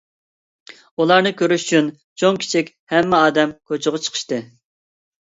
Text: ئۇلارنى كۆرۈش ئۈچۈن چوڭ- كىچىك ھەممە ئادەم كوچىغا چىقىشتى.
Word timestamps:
ئۇلارنى 1.01 1.33
كۆرۈش 1.43 1.67
ئۈچۈن 1.69 1.93
چوڭ- 2.23 2.41
كىچىك 2.47 2.75
ھەممە 2.97 3.23
ئادەم 3.29 3.57
كوچىغا 3.71 4.07
چىقىشتى. 4.09 4.45